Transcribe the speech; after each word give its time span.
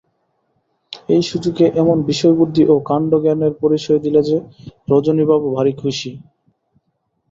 এই 1.09 1.23
সুযোগে 1.29 1.65
এমন 1.81 1.97
বিষয়বুদ্ধি 2.09 2.63
ও 2.65 2.85
কাণ্ডজ্ঞানের 2.89 3.53
পরিচয় 3.61 3.99
দিলে 4.05 4.21
যে, 4.29 4.37
রজনীবাবু 4.87 5.47
ভারি 5.55 5.73
খুশি। 5.81 6.11